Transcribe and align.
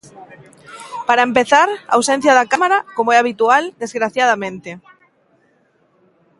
Para 1.07 1.27
empezar, 1.29 1.67
ausencia 1.97 2.31
da 2.37 2.49
Cámara, 2.51 2.77
como 2.97 3.09
é 3.15 3.17
habitual, 3.19 3.63
desgraciadamente. 3.83 4.71